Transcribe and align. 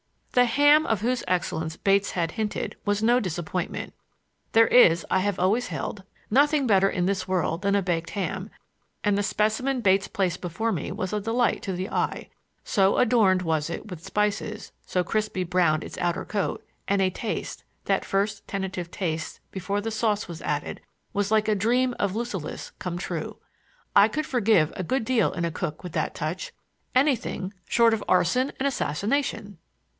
The 0.31 0.45
ham 0.45 0.87
of 0.87 1.01
whose 1.01 1.25
excellence 1.27 1.75
Bates 1.75 2.11
had 2.11 2.31
hinted 2.31 2.75
was 2.85 3.03
no 3.03 3.19
disappointment. 3.19 3.93
There 4.53 4.65
is, 4.65 5.05
I 5.11 5.19
have 5.19 5.37
always 5.37 5.67
held, 5.67 6.03
nothing 6.31 6.65
better 6.65 6.89
in 6.89 7.05
this 7.05 7.27
world 7.27 7.61
than 7.61 7.75
a 7.75 7.83
baked 7.83 8.11
ham, 8.11 8.49
and 9.03 9.15
the 9.15 9.21
specimen 9.23 9.81
Bates 9.81 10.07
placed 10.07 10.41
before 10.41 10.71
me 10.71 10.91
was 10.91 11.11
a 11.13 11.19
delight 11.19 11.61
to 11.63 11.73
the 11.73 11.89
eye,—so 11.89 12.97
adorned 12.97 13.41
was 13.41 13.69
it 13.69 13.91
with 13.91 14.03
spices, 14.03 14.71
so 14.85 15.03
crisply 15.03 15.43
brown 15.43 15.83
its 15.83 15.97
outer 15.99 16.23
coat; 16.25 16.65
and 16.87 17.01
a 17.01 17.09
taste—that 17.11 18.05
first 18.05 18.47
tentative 18.47 18.89
taste, 18.89 19.41
before 19.51 19.81
the 19.81 19.91
sauce 19.91 20.27
was 20.27 20.41
added—was 20.41 21.29
like 21.29 21.49
a 21.49 21.53
dream 21.53 21.93
of 21.99 22.15
Lucullus 22.15 22.71
come 22.79 22.97
true. 22.97 23.37
I 23.95 24.07
could 24.07 24.25
forgive 24.25 24.73
a 24.75 24.83
good 24.83 25.03
deal 25.05 25.31
in 25.33 25.43
a 25.45 25.51
cook 25.51 25.83
with 25.83 25.91
that 25.91 26.15
touch,—anything 26.15 27.53
short 27.67 27.93
of 27.93 28.03
arson 28.07 28.51
and 28.59 28.65
assassination! 28.65 29.57